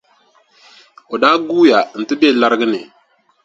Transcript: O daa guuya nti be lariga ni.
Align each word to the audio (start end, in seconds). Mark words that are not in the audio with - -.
O 1.13 1.15
daa 1.21 1.37
guuya 1.47 1.79
nti 2.01 2.13
be 2.19 2.27
lariga 2.41 2.67
ni. 2.69 2.79